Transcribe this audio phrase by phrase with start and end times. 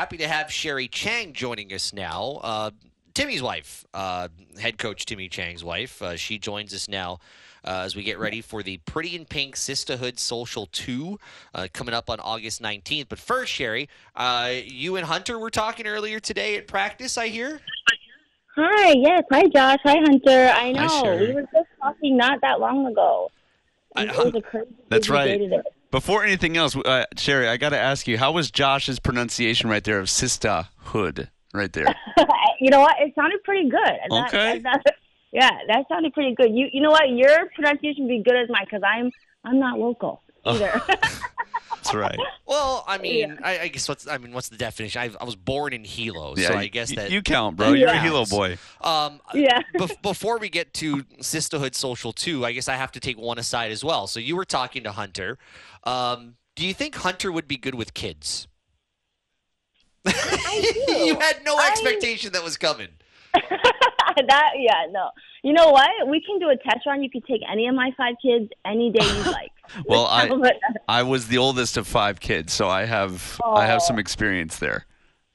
[0.00, 2.40] Happy to have Sherry Chang joining us now.
[2.42, 2.70] Uh,
[3.12, 6.00] Timmy's wife, uh, head coach Timmy Chang's wife.
[6.00, 7.18] Uh, she joins us now
[7.66, 11.18] uh, as we get ready for the Pretty in Pink Sistahhood Social 2
[11.54, 13.10] uh, coming up on August 19th.
[13.10, 17.60] But first, Sherry, uh, you and Hunter were talking earlier today at practice, I hear?
[18.56, 19.22] Hi, yes.
[19.30, 19.80] Hi, Josh.
[19.84, 20.50] Hi, Hunter.
[20.56, 20.88] I know.
[21.02, 21.26] Sherry.
[21.26, 23.30] we were just talking not that long ago.
[23.94, 25.60] I- It was a crazy That's busy right.
[25.90, 29.82] Before anything else, uh, Sherry, I got to ask you, how was Josh's pronunciation right
[29.82, 31.86] there of Sistahhood right there?
[32.60, 32.94] you know what?
[33.00, 33.80] It sounded pretty good.
[34.10, 34.58] That- Okay.
[34.60, 34.94] that- that-
[35.32, 36.50] yeah, that sounded pretty good.
[36.52, 37.08] You you know what?
[37.08, 39.12] Your pronunciation would be good as mine because I'm
[39.44, 40.54] I'm not local Oh.
[40.56, 40.82] either.
[41.92, 42.18] That's right.
[42.46, 45.00] Well, I mean, I, I guess what's I mean, what's the definition?
[45.00, 47.74] I, I was born in Hilo, so I guess that you count, bro.
[47.74, 48.02] You're a Yeah.
[48.02, 48.58] Hilo boy.
[48.80, 49.60] Um, Yeah.
[49.76, 53.38] bef- before we get to Sistahhood Social 2, I guess I have to take one
[53.38, 54.08] aside as well.
[54.08, 55.38] So you were talking to Hunter.
[55.84, 58.48] Um, do you think Hunter would be good with kids?
[60.04, 60.12] do.
[60.12, 62.88] you had no I- expectation that was coming.
[63.34, 65.10] that yeah no.
[65.44, 65.88] You know what?
[66.08, 67.02] We can do a test run.
[67.02, 69.49] You can take any of my five kids any day you like.
[69.86, 70.50] Well, I uh,
[70.88, 74.86] I was the oldest of five kids, so I have I have some experience there.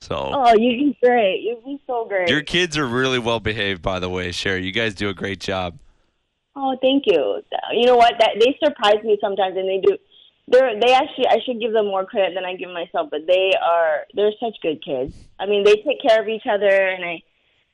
[0.01, 1.41] So oh, you'd be great.
[1.41, 2.29] You'd be so great.
[2.29, 4.65] your kids are really well behaved, by the way, Sherry.
[4.65, 5.79] You guys do a great job.
[6.55, 7.41] Oh, thank you.
[7.73, 8.13] You know what?
[8.19, 9.97] That they surprise me sometimes, and they do.
[10.47, 11.27] They're they actually.
[11.27, 14.05] I should give them more credit than I give myself, but they are.
[14.13, 15.15] They're such good kids.
[15.39, 17.21] I mean, they take care of each other, and I.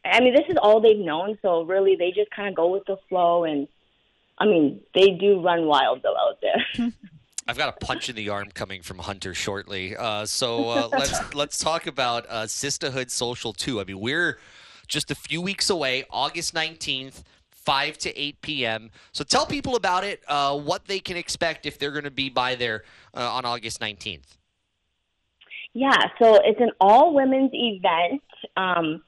[0.03, 2.83] I mean, this is all they've known, so really, they just kind of go with
[2.85, 3.67] the flow, and
[4.41, 6.91] I mean, they do run wild though out there.
[7.47, 9.95] I've got a punch in the arm coming from Hunter shortly.
[9.95, 13.79] Uh, so uh, let's let's talk about uh, Sistahhood Social 2.
[13.79, 14.39] I mean, we're
[14.87, 18.89] just a few weeks away, August 19th, 5 to 8 p.m.
[19.11, 22.29] So tell people about it, uh, what they can expect if they're going to be
[22.29, 22.83] by there
[23.15, 24.37] uh, on August 19th.
[25.73, 28.23] Yeah, so it's an all women's event.
[28.57, 29.03] Um,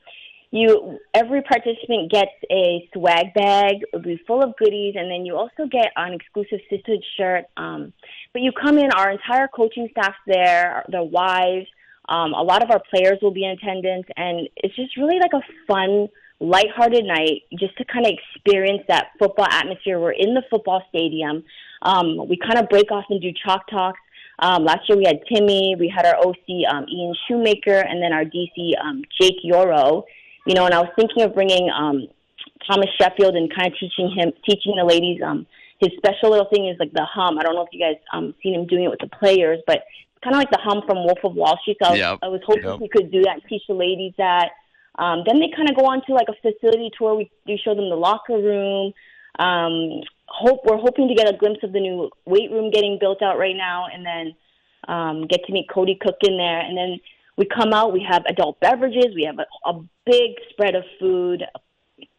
[0.53, 3.77] you every participant gets a swag bag.
[3.91, 7.45] It'll be full of goodies, and then you also get an exclusive sisterhood shirt.
[7.57, 7.91] Um,
[8.33, 11.65] but you come in, our entire coaching staff's there, their wives.
[12.07, 15.33] Um, a lot of our players will be in attendance, and it's just really like
[15.33, 16.07] a fun,
[16.39, 19.99] lighthearted night just to kind of experience that football atmosphere.
[19.99, 21.43] We're in the football stadium.
[21.81, 23.99] Um, we kind of break off and do chalk talks.
[24.37, 28.13] Um, last year we had Timmy, we had our OC um, Ian Shoemaker, and then
[28.13, 30.03] our DC um, Jake Yoro.
[30.45, 32.07] You know, and I was thinking of bringing um,
[32.67, 35.21] Thomas Sheffield and kind of teaching him, teaching the ladies.
[35.21, 35.45] Um,
[35.79, 37.37] his special little thing is like the hum.
[37.39, 39.77] I don't know if you guys um, seen him doing it with the players, but
[39.77, 41.77] it's kind of like the hum from Wolf of Wall Street.
[41.81, 42.19] So I was, Yep.
[42.23, 42.79] I was hoping Yep.
[42.79, 44.51] he could do that and teach the ladies that.
[44.99, 47.15] Um, then they kind of go on to like a facility tour.
[47.15, 48.93] We, we show them the locker room.
[49.39, 53.21] Um, hope we're hoping to get a glimpse of the new weight room getting built
[53.23, 54.35] out right now, and then
[54.87, 56.59] um, get to meet Cody Cook in there.
[56.59, 56.99] And then
[57.37, 57.93] we come out.
[57.93, 59.15] We have adult beverages.
[59.15, 61.43] We have a, a big spread of food,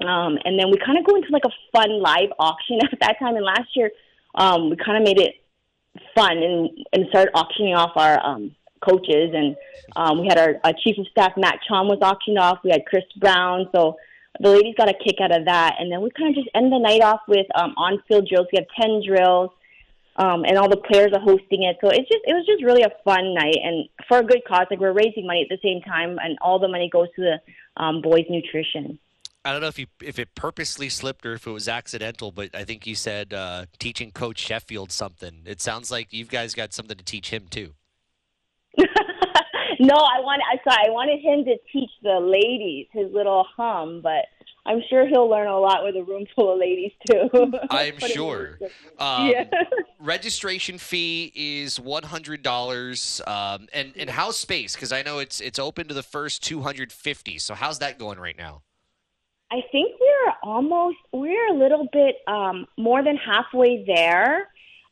[0.01, 3.19] um, and then we kind of go into like a fun live auction at that
[3.19, 3.37] time.
[3.37, 3.91] And last year,
[4.35, 5.35] um, we kind of made it
[6.15, 8.55] fun and and started auctioning off our um,
[8.85, 9.33] coaches.
[9.35, 9.57] And
[9.97, 12.59] um, we had our, our chief of staff Matt Chom was auctioned off.
[12.65, 13.69] We had Chris Brown.
[13.75, 13.97] So
[14.41, 15.77] the ladies got a kick out of that.
[15.79, 18.49] And then we kind of just end the night off with um, on-field drills.
[18.53, 19.51] We have ten drills.
[20.17, 22.83] Um, and all the players are hosting it, so it's just it was just really
[22.83, 24.67] a fun night, and for a good cause.
[24.71, 27.83] Like we're raising money at the same time, and all the money goes to the
[27.83, 29.01] um, boys' nutrition.
[29.45, 32.55] I don't know if you if it purposely slipped or if it was accidental, but
[32.55, 35.43] I think you said uh, teaching Coach Sheffield something.
[35.45, 37.75] It sounds like you guys got something to teach him too.
[38.79, 44.01] no, I want I sorry, I wanted him to teach the ladies his little hum,
[44.03, 44.25] but
[44.67, 47.29] I'm sure he'll learn a lot with a room full of ladies too.
[47.71, 48.59] I'm Put it in sure.
[48.99, 49.45] Um, yeah.
[50.01, 55.41] registration fee is one hundred dollars, um, and and house space because I know it's
[55.41, 57.39] it's open to the first two hundred fifty.
[57.39, 58.63] So how's that going right now?
[59.53, 64.49] I think we're almost we're a little bit um, more than halfway there.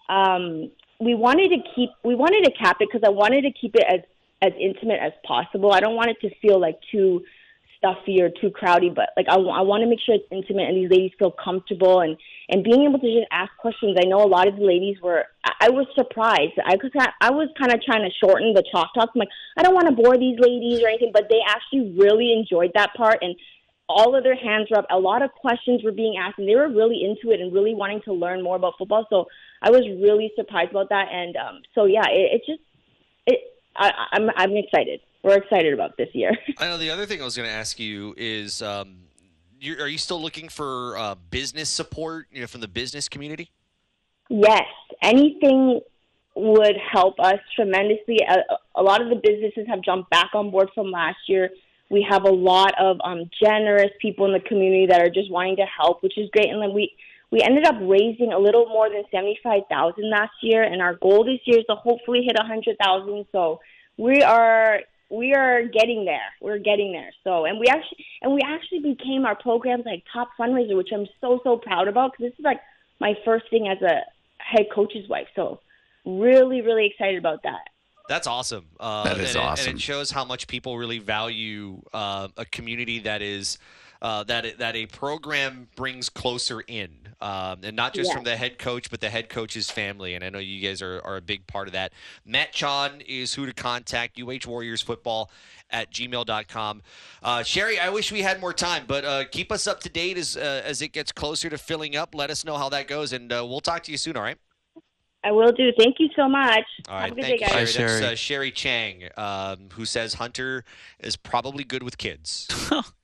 [0.09, 3.75] Um, we wanted to keep we wanted to cap it because I wanted to keep
[3.75, 4.01] it as
[4.43, 5.73] as intimate as possible.
[5.73, 7.25] I don't want it to feel like too
[7.83, 10.69] stuffy or too crowdy, but like I, wa- I want to make sure it's intimate
[10.69, 12.17] and these ladies feel comfortable and
[12.49, 13.99] and being able to just ask questions.
[13.99, 15.25] I know a lot of the ladies were.
[15.45, 16.55] I, I was surprised.
[16.65, 19.11] I cause I, was kind of trying to shorten the chalk talk.
[19.15, 22.33] I'm like I don't want to bore these ladies or anything, but they actually really
[22.33, 23.35] enjoyed that part and
[23.89, 24.87] all of their hands were up.
[24.91, 27.75] A lot of questions were being asked, and they were really into it and really
[27.75, 29.07] wanting to learn more about football.
[29.11, 29.27] So
[29.61, 31.09] I was really surprised about that.
[31.13, 32.63] And um, so yeah, it, it just
[33.27, 33.41] it.
[33.77, 35.01] I, I'm I'm excited.
[35.23, 36.33] We're excited about this year.
[36.59, 38.97] I know the other thing I was going to ask you is, um,
[39.61, 42.27] you are you still looking for uh, business support?
[42.33, 43.51] You know, from the business community.
[44.29, 44.67] yes,
[45.01, 45.81] anything
[46.35, 48.19] would help us tremendously.
[48.29, 48.39] A,
[48.75, 51.51] a lot of the businesses have jumped back on board from last year.
[51.91, 55.57] We have a lot of um, generous people in the community that are just wanting
[55.57, 56.49] to help, which is great.
[56.49, 56.93] And then we
[57.31, 60.95] we ended up raising a little more than seventy five thousand last year, and our
[60.95, 63.27] goal this year is to hopefully hit a hundred thousand.
[63.31, 63.61] So
[63.97, 64.81] we are
[65.13, 66.29] we are getting there.
[66.41, 67.11] We're getting there.
[67.23, 71.07] So, and we actually and we actually became our program's like top fundraiser, which I'm
[71.21, 72.61] so so proud about because this is like
[72.99, 74.01] my first thing as a
[74.39, 75.29] head coach's wife.
[75.37, 75.61] So,
[76.07, 77.61] really really excited about that.
[78.09, 78.67] That's awesome.
[78.81, 79.69] Uh, That is and it- awesome.
[79.71, 83.59] and it shows how much people really value uh, a community that is
[84.01, 86.91] uh, that it- that a program brings closer in,
[87.23, 88.15] um, and not just Yeah.
[88.17, 90.15] from the head coach, but the head coach's family.
[90.15, 91.93] And I know you guys are, are a big part of that.
[92.27, 94.19] Matt Chon is who to contact.
[94.21, 95.31] UH Warriors Football
[95.71, 96.83] at gmail.com.
[97.23, 100.19] Uh, Sherry, I wish we had more time, but uh, keep us up to date
[100.19, 102.15] as uh, as it gets closer to filling up.
[102.15, 104.17] Let us know how that goes, and uh, we'll talk to you soon.
[104.17, 104.37] All right.
[105.25, 105.71] I will do.
[105.79, 106.65] Thank you so much.
[106.89, 107.73] All right, Have a good thank day, you, guys.
[107.73, 108.01] Sherry.
[108.01, 108.13] That's Sherry.
[108.13, 110.65] uh, Sherry Chang, um, who says Hunter
[110.99, 112.49] is probably good with kids.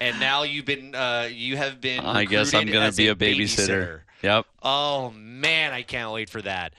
[0.00, 2.04] and now you've been, uh, you have been.
[2.04, 4.00] I guess I'm gonna be a babysitter.
[4.22, 4.46] Yep.
[4.62, 6.72] Oh man, I can't wait for that.